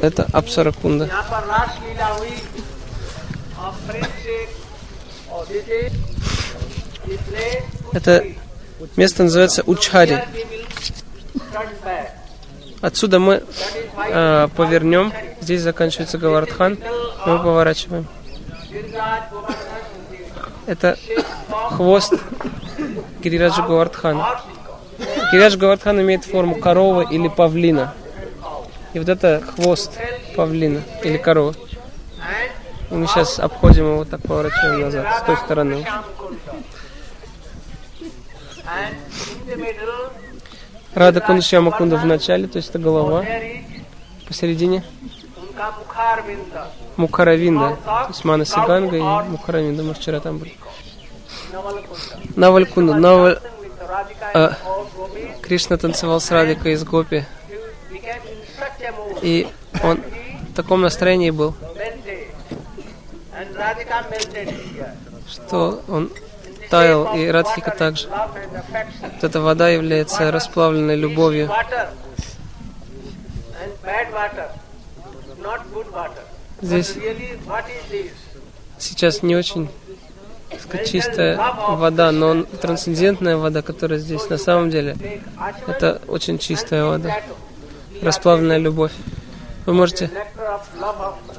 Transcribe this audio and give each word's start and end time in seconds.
Это 0.00 0.26
Апсаракунда. 0.32 1.10
Это 7.92 8.24
место 8.96 9.24
называется 9.24 9.62
Учхари. 9.66 10.24
Отсюда 12.80 13.18
мы 13.18 13.42
э, 14.08 14.48
повернем. 14.56 15.12
Здесь 15.40 15.62
заканчивается 15.62 16.18
Гавардхан. 16.18 16.78
Мы 17.26 17.38
поворачиваем. 17.38 18.06
Это 20.66 20.96
хвост 21.70 22.14
Гирираджа 23.20 23.62
Гавардхана. 23.62 24.40
Гирираджа 25.32 25.58
Гавардхан 25.58 26.00
имеет 26.02 26.24
форму 26.24 26.54
коровы 26.56 27.06
или 27.10 27.26
павлина. 27.28 27.94
И 28.94 28.98
вот 28.98 29.08
это 29.08 29.42
хвост 29.42 29.98
павлина 30.36 30.82
или 31.02 31.16
коровы. 31.18 31.54
И 32.90 32.94
мы 32.94 33.06
сейчас 33.06 33.38
обходим 33.38 33.84
его 33.84 33.96
вот 33.98 34.10
так, 34.10 34.22
поворачиваем 34.22 34.80
назад, 34.80 35.06
с 35.18 35.26
той 35.26 35.36
стороны. 35.36 35.86
Рада 40.94 41.20
Кундашья 41.20 41.60
Макунда 41.60 41.96
в 41.96 42.06
начале, 42.06 42.48
то 42.48 42.56
есть 42.56 42.70
это 42.70 42.78
голова, 42.78 43.24
посередине 44.26 44.82
Мукаравинда, 46.96 47.76
то 47.84 48.06
есть 48.08 48.24
Мана 48.24 48.44
Сиганга 48.44 48.96
и 48.96 49.00
Мукаравинда, 49.00 49.82
мы 49.82 49.94
вчера 49.94 50.20
там 50.20 50.38
были. 50.38 50.56
Навалькунда, 52.36 52.94
Наваль... 52.94 53.38
Э, 54.34 54.50
Кришна 55.42 55.76
танцевал 55.76 56.20
с 56.20 56.30
Радикой 56.30 56.72
из 56.72 56.84
Гопи 56.84 57.24
и 59.22 59.48
он 59.82 60.00
в 60.50 60.54
таком 60.54 60.80
настроении 60.80 61.30
был, 61.30 61.54
что 65.28 65.82
он 65.88 66.10
таял, 66.70 67.14
и 67.16 67.26
Радхика 67.28 67.70
также. 67.70 68.08
Вот 68.08 69.24
эта 69.24 69.40
вода 69.40 69.68
является 69.68 70.30
расплавленной 70.30 70.96
любовью. 70.96 71.50
Здесь 76.60 76.94
сейчас 78.78 79.22
не 79.22 79.36
очень 79.36 79.68
сказать, 80.60 80.90
чистая 80.90 81.36
вода, 81.68 82.10
но 82.12 82.42
трансцендентная 82.42 83.36
вода, 83.36 83.62
которая 83.62 83.98
здесь 83.98 84.28
на 84.28 84.38
самом 84.38 84.70
деле, 84.70 84.96
это 85.66 86.00
очень 86.08 86.38
чистая 86.38 86.84
вода, 86.84 87.20
расплавленная 88.02 88.58
любовь. 88.58 88.92
Вы 89.66 89.74
можете 89.74 90.10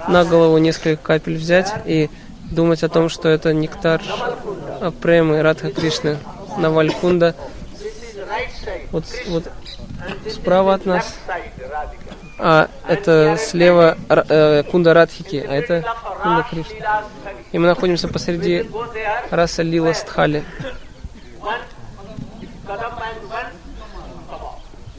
на 0.07 0.23
голову 0.25 0.57
несколько 0.57 1.01
капель 1.01 1.37
взять 1.37 1.73
и 1.85 2.09
думать 2.51 2.83
о 2.83 2.89
том, 2.89 3.09
что 3.09 3.27
это 3.29 3.53
нектар 3.53 4.01
премы 5.01 5.41
Радха 5.41 5.71
Кришны 5.71 6.17
right 8.29 8.49
side 8.63 8.87
Вот, 8.91 9.05
вот 9.27 9.43
справа 10.31 10.75
от 10.75 10.85
нас, 10.85 11.15
а 12.37 12.69
это 12.87 13.37
слева 13.37 13.97
э, 14.07 14.63
Кунда 14.63 14.93
Радхики, 14.93 15.45
а 15.47 15.53
это 15.53 15.83
Кунда 16.23 16.45
स्थali. 16.49 16.65
И 17.51 17.57
мы 17.57 17.67
находимся 17.67 18.07
посреди 18.07 18.69
раса 19.31 19.63
Лила 19.63 19.93
Стхали. 19.93 20.43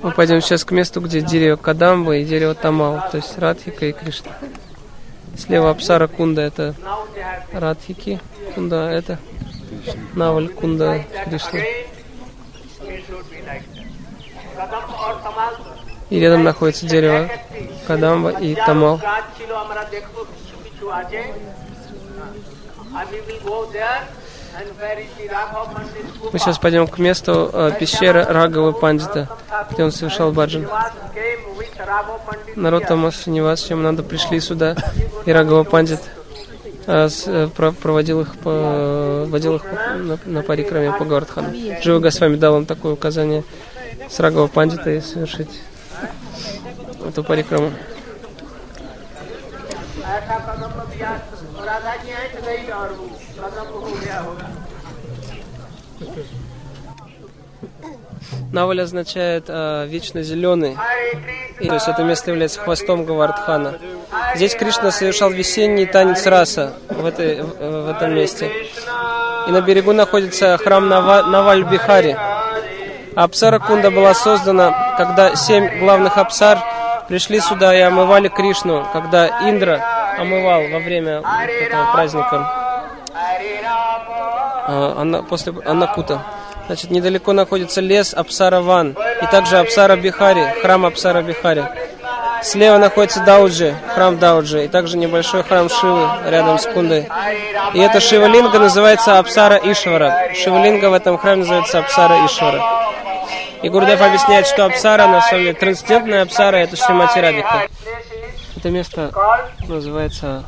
Мы 0.03 0.13
пойдем 0.13 0.41
сейчас 0.41 0.65
к 0.65 0.71
месту, 0.71 1.01
где 1.01 1.21
дерево 1.21 1.57
Кадамба 1.57 2.17
и 2.17 2.25
дерево 2.25 2.55
Тамал, 2.55 3.03
то 3.11 3.19
есть 3.19 3.37
Радхика 3.39 3.87
и 3.87 3.93
Кришна. 3.93 4.33
Слева 5.37 5.71
Апсара 5.71 6.07
Кунда 6.07 6.43
это 6.43 6.75
Радхики, 7.53 8.19
Кунда 8.55 8.91
это 8.91 9.19
Наваль 10.15 10.49
Кунда 10.49 11.05
Кришна. 11.27 11.61
И 16.09 16.19
рядом 16.19 16.45
находится 16.45 16.87
дерево 16.87 17.29
Кадамба 17.87 18.31
и 18.31 18.55
Тамал. 18.55 19.01
Мы 26.33 26.39
сейчас 26.39 26.59
пойдем 26.59 26.87
к 26.87 26.99
месту 26.99 27.51
э, 27.53 27.73
пещеры 27.79 28.25
Рагавы 28.25 28.73
Пандита, 28.73 29.29
где 29.71 29.85
он 29.85 29.93
совершал 29.93 30.33
баджан. 30.33 30.69
Народ 32.57 32.87
Томас 32.87 33.27
не 33.27 33.41
вас, 33.41 33.63
чем 33.63 33.83
надо, 33.83 34.03
пришли 34.03 34.41
сюда, 34.41 34.77
и 35.25 35.33
Рагава 35.33 35.65
Пандит 35.65 36.01
э, 36.87 37.09
с, 37.09 37.25
э, 37.27 37.49
проводил 37.49 38.21
их 38.21 38.37
по, 38.37 39.27
водил 39.29 39.57
их 39.57 39.63
по, 39.63 39.75
на, 39.97 40.19
на 40.25 40.43
парикраме 40.43 40.93
по 40.93 41.05
Гавардхану. 41.05 41.51
Джива 41.81 42.01
Госвами 42.01 42.37
дал 42.37 42.59
им 42.59 42.67
такое 42.67 42.93
указание 42.93 43.45
с 44.09 44.21
Рагава 44.21 44.47
Пандитой 44.47 45.01
совершить 45.03 45.51
эту 47.07 47.25
парикраму. 47.25 47.73
ऐसा 51.70 51.70
कदम 51.70 51.70
दिया 51.70 51.70
राधा 51.70 51.96
जी 51.96 52.12
हट 52.12 52.34
गई 52.46 52.72
और 52.72 52.92
वो 52.94 53.06
कदम 53.40 53.68
हो 53.74 53.92
गया 54.02 54.20
होगा 54.20 54.48
Наваль 58.52 58.82
означает 58.82 59.46
э, 59.48 59.86
вечно 59.88 60.24
зеленый, 60.24 60.74
Hare 60.74 61.14
Krishna 61.14 61.64
и, 61.64 61.68
то 61.68 61.74
есть 61.76 61.88
это 61.88 62.04
место 62.04 62.32
является 62.32 62.60
хвостом 62.60 63.06
Гавардхана. 63.06 63.80
Здесь 64.36 64.56
Кришна 64.56 64.92
совершал 64.92 65.30
весенний 65.30 65.86
танец 65.86 66.26
раса 66.26 66.74
в, 66.90 67.06
этой, 67.06 67.42
в, 67.42 67.86
в 67.86 67.90
этом 67.90 68.16
месте. 68.16 68.52
И 69.48 69.52
на 69.52 69.62
берегу 69.62 69.94
находится 69.94 70.58
храм 70.58 70.88
Нава, 70.88 71.24
Наваль 71.24 71.64
Бихари. 71.64 72.18
А 73.16 73.24
Апсара 73.24 73.60
Кунда 73.60 73.92
была 73.92 74.14
создана, 74.14 74.96
когда 74.98 75.36
семь 75.36 75.80
главных 75.80 76.18
апсар 76.18 76.60
пришли 77.08 77.40
сюда 77.40 77.76
и 77.76 77.82
омывали 77.82 78.28
Кришну, 78.28 78.88
когда 78.92 79.50
Индра 79.50 79.99
омывал 80.19 80.63
во 80.69 80.79
время 80.79 81.23
этого 81.61 81.93
праздника 81.93 82.49
а, 84.67 84.95
Анна- 84.99 85.23
после 85.23 85.53
Аннакута. 85.65 86.23
Значит, 86.67 86.91
недалеко 86.91 87.33
находится 87.33 87.81
лес 87.81 88.15
Апсара 88.15 88.61
Ван 88.61 88.97
и 89.23 89.27
также 89.27 89.59
Апсара 89.59 89.97
Бихари, 89.97 90.55
храм 90.63 90.87
Апсара 90.87 91.23
Бихари. 91.23 91.65
Слева 92.43 92.79
находится 92.79 93.21
Дауджи, 93.21 93.75
храм 93.95 94.19
Дауджи, 94.19 94.65
и 94.65 94.69
также 94.69 94.97
небольшой 94.97 95.43
храм 95.43 95.69
Шивы 95.69 96.09
рядом 96.27 96.59
с 96.59 96.67
Кундой. 96.67 97.07
И 97.75 97.81
эта 97.81 98.01
Шивалинга 98.01 98.59
называется 98.59 99.19
Апсара 99.19 99.57
Ишвара. 99.57 100.33
Шивалинга 100.35 100.87
в 100.91 100.95
этом 100.95 101.19
храме 101.19 101.41
называется 101.41 101.81
Апсара 101.81 102.25
Ишвара. 102.25 102.63
И 103.63 103.69
Гурдев 103.69 104.01
объясняет, 104.01 104.47
что 104.47 104.65
Апсара, 104.65 105.07
на 105.07 105.21
самом 105.21 105.43
деле, 105.43 105.55
трансцендентная 105.55 106.23
Апсара, 106.23 106.57
это 106.57 106.77
Шримати 106.77 107.19
Радика. 107.19 107.67
Это 108.61 108.69
место 108.69 109.11
называется 109.67 110.45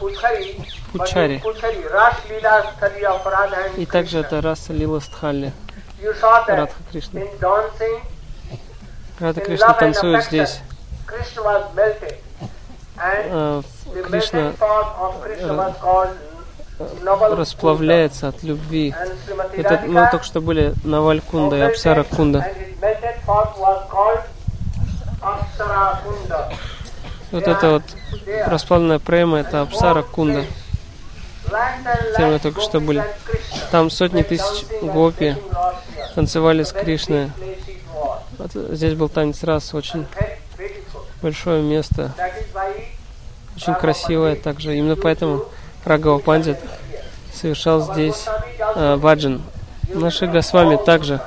Пучари. 0.00 1.40
И 3.76 3.86
также 3.86 4.18
это 4.18 4.40
раса 4.40 4.72
Лила 4.72 4.98
Стхалли, 4.98 5.52
Радха 6.48 6.82
Кришна. 6.90 7.20
Рада 9.20 9.40
Кришна 9.40 9.72
танцует 9.74 10.24
здесь. 10.24 10.62
Э, 12.96 13.62
the 13.86 14.02
Кришна 14.02 14.52
Naval 17.04 17.36
расплавляется 17.36 18.26
от 18.26 18.42
любви. 18.42 18.92
Это 19.52 19.82
мы 19.86 20.00
Radhika 20.00 20.10
только 20.10 20.24
что 20.24 20.40
были 20.40 20.74
Наваль 20.82 21.20
Кунда 21.20 21.56
и 21.56 21.60
Апсара 21.60 22.02
Кунда. 22.02 22.50
Вот 27.34 27.48
это 27.48 27.70
вот 27.70 27.82
расплавленная 28.46 29.00
према, 29.00 29.38
это 29.38 29.62
Апсара 29.62 30.02
Кунда. 30.02 30.44
Где 32.14 32.26
мы 32.26 32.38
только 32.38 32.60
что 32.60 32.78
были. 32.78 33.04
Там 33.72 33.90
сотни 33.90 34.22
тысяч 34.22 34.64
гопи 34.80 35.34
танцевали 36.14 36.62
с 36.62 36.70
Кришной. 36.70 37.32
Вот 38.38 38.52
здесь 38.52 38.94
был 38.94 39.08
танец 39.08 39.42
раз, 39.42 39.74
очень 39.74 40.06
большое 41.22 41.60
место, 41.60 42.12
очень 43.56 43.74
красивое 43.74 44.36
также. 44.36 44.76
Именно 44.76 44.94
поэтому 44.94 45.44
Рагава 45.84 46.20
Пандит 46.20 46.58
совершал 47.32 47.80
здесь 47.80 48.26
э, 48.76 48.96
баджан. 48.96 49.42
Наши 49.92 50.28
Госвами 50.28 50.76
также. 50.76 51.20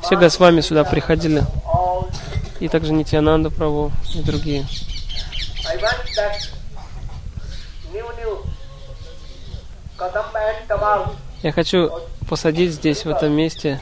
Все 0.00 0.16
Госвами 0.16 0.62
сюда 0.62 0.84
приходили. 0.84 1.42
И 2.60 2.68
также 2.68 2.94
Нитянанда 2.94 3.50
Прабhu 3.50 3.92
и 4.14 4.22
другие. 4.22 4.64
That 6.16 6.36
new 7.92 8.04
new 8.18 8.38
Kadamba 9.96 10.40
and 10.50 10.66
Tamal 10.68 11.14
Я 11.42 11.52
хочу 11.52 11.90
посадить 12.28 12.72
здесь, 12.72 13.04
в 13.04 13.10
этом 13.10 13.32
месте, 13.32 13.80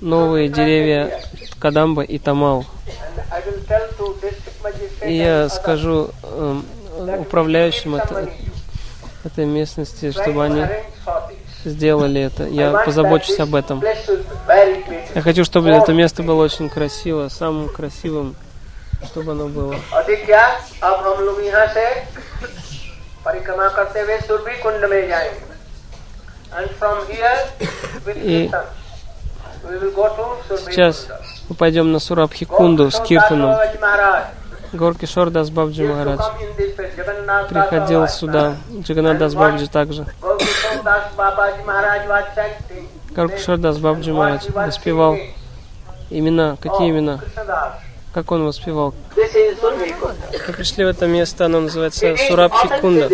новые 0.00 0.48
деревья 0.48 1.20
Кадамба 1.58 2.02
и 2.02 2.18
Тамал. 2.18 2.64
И 5.02 5.14
я 5.16 5.48
скажу 5.48 6.10
эм, 6.22 6.64
управляющим 7.20 7.94
это- 7.96 8.28
этой 9.24 9.46
местности, 9.46 10.10
чтобы 10.10 10.44
они 10.44 10.66
сделали 11.64 12.20
это. 12.20 12.44
Я 12.44 12.72
позабочусь 12.84 13.38
об 13.40 13.54
этом. 13.54 13.82
Я 15.14 15.22
хочу, 15.22 15.44
чтобы 15.44 15.70
это 15.70 15.92
место 15.92 16.22
было 16.22 16.44
очень 16.44 16.68
красиво, 16.68 17.28
самым 17.28 17.68
красивым, 17.70 18.34
чтобы 19.04 19.32
оно 19.32 19.48
было. 19.48 19.74
И 28.14 28.50
сейчас 30.66 31.08
мы 31.48 31.56
пойдем 31.56 31.92
на 31.92 31.98
Сурабхи 31.98 32.44
Кунду 32.44 32.90
с 32.90 33.00
Киртаном. 33.00 33.56
Горки 34.72 35.06
Шордас 35.06 35.50
Бабджи 35.50 35.86
Махарадж 35.86 36.20
приходил 37.48 38.08
сюда. 38.08 38.56
Джаганадас 38.80 39.34
Бабджи 39.34 39.68
также. 39.68 40.06
Горки 40.20 40.46
Шордас 43.38 43.78
Бабджи 43.78 44.12
Махарадж 44.12 44.50
воспевал 44.52 45.16
имена. 46.10 46.56
Какие 46.60 46.90
имена? 46.90 47.20
Как 48.14 48.30
он 48.30 48.44
воспевал? 48.46 48.94
Мы 49.16 50.52
пришли 50.54 50.84
в 50.84 50.88
это 50.88 51.08
место, 51.08 51.46
оно 51.46 51.60
называется 51.60 52.16
Сурабхи 52.16 52.68
Кунда. 52.80 53.10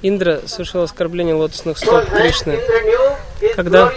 Индра 0.00 0.40
совершил 0.46 0.82
оскорбление 0.82 1.34
лотосных 1.34 1.76
стоп 1.78 2.04
Кришны. 2.08 2.60
Когда 3.56 3.92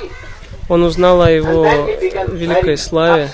Он 0.68 0.82
узнал 0.82 1.22
о 1.22 1.30
его 1.30 1.64
великой 2.28 2.78
славе. 2.78 3.30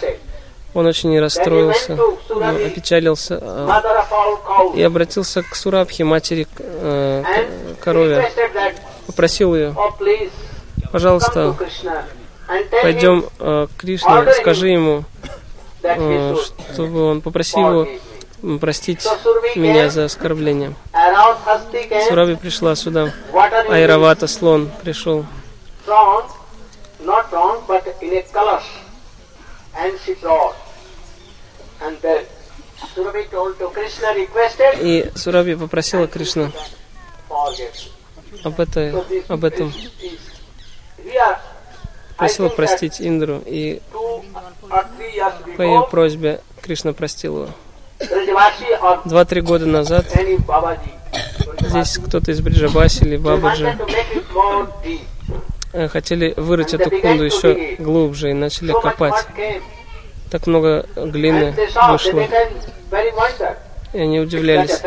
Он 0.75 0.85
очень 0.85 1.19
расстроился, 1.19 1.95
ну, 1.95 2.65
опечалился 2.67 3.39
а, 3.41 3.81
и 4.75 4.83
обратился 4.83 5.41
к 5.41 5.55
Сурабхе, 5.55 6.03
матери 6.03 6.47
э, 6.59 7.23
корове. 7.81 8.31
Попросил 9.07 9.55
ее, 9.55 9.75
пожалуйста, 10.91 11.55
пойдем 12.83 13.25
э, 13.39 13.67
к 13.75 13.81
Кришне, 13.81 14.31
скажи 14.33 14.67
ему, 14.67 15.05
чтобы 16.73 17.03
он 17.03 17.21
попросил 17.21 17.59
его 17.59 18.59
простить 18.59 19.07
меня 19.55 19.89
за 19.89 20.05
оскорбление. 20.05 20.75
Сураби 22.07 22.35
пришла 22.35 22.75
сюда, 22.75 23.13
Айравата, 23.69 24.27
слон, 24.27 24.71
пришел. 24.83 25.25
И 34.81 35.11
Сураби 35.15 35.55
попросила 35.55 36.07
forget. 37.29 37.89
об, 38.43 38.59
this 38.59 39.25
об 39.27 39.43
этом, 39.43 39.73
просила 42.17 42.49
простить 42.49 43.01
Индру, 43.01 43.41
и 43.45 43.81
по 45.57 45.61
ее 45.61 45.87
просьбе 45.89 46.41
Кришна 46.61 46.93
простил 46.93 47.43
его. 47.43 47.49
Два-три 49.05 49.41
года 49.41 49.65
назад 49.65 50.05
здесь 51.59 51.97
кто-то 51.97 52.31
из 52.31 52.41
Бриджабаси 52.41 53.03
или 53.03 53.17
Бабаджи. 53.17 53.77
Э, 55.71 55.87
хотели 55.87 56.33
вырыть 56.35 56.73
эту 56.73 56.89
кунду 56.89 57.23
еще 57.23 57.75
глубже 57.77 58.31
и 58.31 58.33
начали 58.33 58.73
копать. 58.73 59.25
Так 60.31 60.47
много 60.47 60.85
глины 60.95 61.55
вышло, 61.89 62.23
и 63.93 63.99
они 63.99 64.19
удивлялись. 64.19 64.81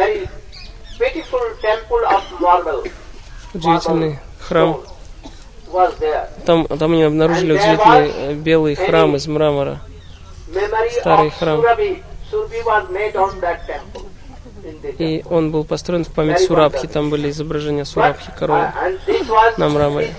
Удивительный 3.54 4.18
храм. 4.40 4.80
Там, 6.44 6.66
там 6.66 6.92
они 6.92 7.02
обнаружили 7.02 7.52
удивительный 7.52 8.12
э, 8.14 8.34
белый 8.34 8.74
храм 8.74 9.16
из 9.16 9.26
мрамора. 9.26 9.80
Старый 11.00 11.30
храм. 11.30 11.62
И 14.98 15.24
он 15.28 15.50
был 15.50 15.64
построен 15.64 16.04
в 16.04 16.12
память 16.12 16.40
Сурабхи. 16.40 16.86
Там 16.86 17.10
были 17.10 17.30
изображения 17.30 17.84
Сурабхи, 17.84 18.30
коровы. 18.38 18.60
uh, 18.60 19.54
на 19.58 19.68
мраморе. 19.68 20.14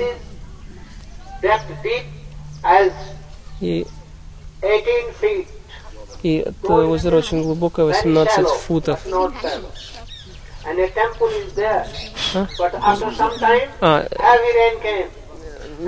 И, 3.61 3.87
18 4.61 5.15
feet. 5.21 5.47
и 6.23 6.37
это 6.37 6.73
озеро 6.73 7.17
очень 7.17 7.43
глубокое, 7.43 7.85
Very 7.85 8.03
18 8.03 8.39
shallow, 8.39 8.57
футов. 8.59 8.99
А. 13.81 14.07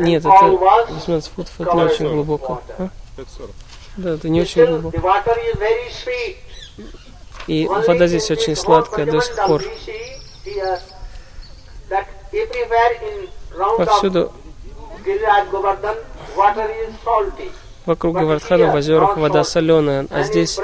нет, 0.01 0.25
это 0.25 0.29
18 0.89 1.31
футов, 1.31 1.53
это 1.59 1.75
не 1.75 1.83
очень 1.83 2.09
глубоко. 2.09 2.61
А? 2.77 2.89
Да, 3.97 4.13
это 4.15 4.29
не 4.29 4.41
очень 4.41 4.65
глубоко. 4.65 4.97
И 7.47 7.67
вода 7.67 8.07
здесь 8.07 8.31
очень 8.31 8.55
сладкая 8.55 9.05
до 9.05 9.21
сих 9.21 9.35
пор. 9.35 9.63
Повсюду 13.77 14.31
salty. 17.05 17.51
вокруг 17.85 18.15
Гавардхана 18.15 18.71
в 18.71 18.75
озерах 18.75 19.17
вода 19.17 19.43
соленая, 19.43 20.07
а 20.09 20.23
здесь 20.23 20.59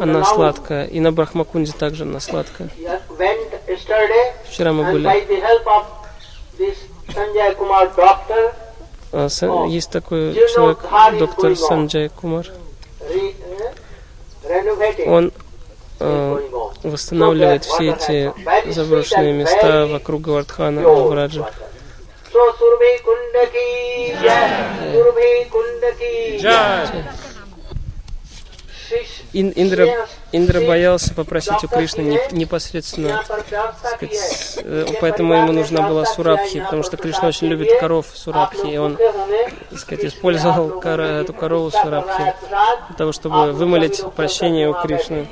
она 0.00 0.24
сладкая. 0.24 0.86
И 0.86 1.00
на 1.00 1.12
Брахмакунде 1.12 1.72
также 1.72 2.04
она 2.04 2.20
сладкая. 2.20 2.70
Вчера 4.48 4.72
мы 4.72 4.90
были. 4.90 5.06
Есть 9.68 9.90
такой 9.90 10.34
человек, 10.34 10.78
доктор. 11.18 11.56
Санджай 11.56 12.08
Кумар. 12.08 12.46
renovating 14.44 15.08
Он 15.08 15.32
э, 16.00 16.04
on. 16.04 16.72
восстанавливает 16.82 17.64
все 17.64 17.90
эти 17.90 18.32
заброшенные 18.70 19.32
места 19.32 19.86
вокруг 19.86 20.22
Гавардхана 20.22 20.82
в 20.82 21.12
Раджа. 21.12 21.48
So 22.32 22.40
Surabhi 22.58 22.92
Kunda 23.04 23.44
ki 23.52 24.12
Ин, 29.32 29.52
Индра, 29.54 30.06
Индра 30.32 30.60
боялся 30.66 31.14
попросить 31.14 31.64
у 31.64 31.68
Кришны 31.68 32.20
непосредственно, 32.30 33.22
сказать, 33.24 34.58
э, 34.62 34.86
поэтому 35.00 35.34
ему 35.34 35.52
нужна 35.52 35.88
была 35.88 36.04
Сурабхи, 36.04 36.60
потому 36.60 36.82
что 36.82 36.96
Кришна 36.96 37.28
очень 37.28 37.48
любит 37.48 37.78
коров 37.80 38.06
Сурабхи, 38.14 38.66
и 38.66 38.76
он 38.76 38.98
сказать, 39.76 40.04
использовал 40.04 40.80
кор, 40.80 41.00
эту 41.00 41.32
корову 41.32 41.70
Сурабхи 41.70 42.34
для 42.88 42.96
того, 42.96 43.12
чтобы 43.12 43.52
вымолить 43.52 44.02
прощение 44.14 44.68
у 44.68 44.74
Кришны. 44.74 45.28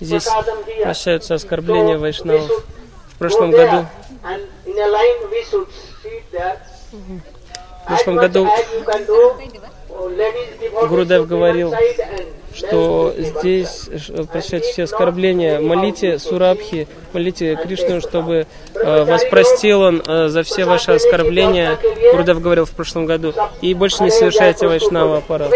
Здесь 0.00 0.28
прощаются 0.82 1.34
оскорбления 1.34 1.98
вайшнавов. 1.98 2.50
В 3.14 3.18
прошлом 3.18 3.50
году 3.50 3.86
в 7.86 7.88
прошлом 7.88 8.16
году 8.16 8.48
Гурудев 10.88 11.26
говорил, 11.28 11.72
что 12.52 13.14
здесь 13.16 13.88
прощать 14.32 14.64
все 14.64 14.84
оскорбления, 14.84 15.60
молите 15.60 16.18
Сурабхи, 16.18 16.88
молите 17.12 17.56
Кришну, 17.56 18.00
чтобы 18.00 18.46
э, 18.74 19.04
вас 19.04 19.24
простил 19.26 19.82
он 19.82 20.02
э, 20.06 20.28
за 20.28 20.42
все 20.42 20.64
ваши 20.64 20.92
оскорбления, 20.92 21.78
Гурудев 22.12 22.40
говорил 22.40 22.64
в 22.64 22.70
прошлом 22.72 23.06
году, 23.06 23.32
и 23.60 23.72
больше 23.74 24.02
не 24.02 24.10
совершайте 24.10 24.66
вайшнава 24.66 25.18
аппарат. 25.18 25.50